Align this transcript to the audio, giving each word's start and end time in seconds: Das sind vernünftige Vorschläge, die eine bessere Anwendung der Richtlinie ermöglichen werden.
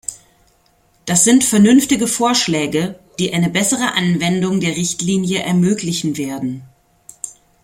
Das 1.05 1.23
sind 1.25 1.43
vernünftige 1.43 2.07
Vorschläge, 2.07 2.99
die 3.19 3.31
eine 3.35 3.51
bessere 3.51 3.93
Anwendung 3.93 4.59
der 4.59 4.71
Richtlinie 4.75 5.43
ermöglichen 5.43 6.17
werden. 6.17 6.63